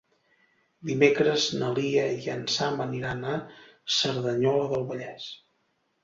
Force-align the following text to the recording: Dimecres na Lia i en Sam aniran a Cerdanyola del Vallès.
Dimecres 0.89 1.43
na 1.57 1.67
Lia 1.79 2.05
i 2.23 2.31
en 2.35 2.41
Sam 2.53 2.81
aniran 2.85 3.21
a 3.33 3.35
Cerdanyola 3.97 4.63
del 4.73 4.87
Vallès. 4.93 5.29